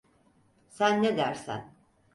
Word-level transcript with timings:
Sen 0.69 1.03
ne 1.03 1.17
dersen. 1.17 1.73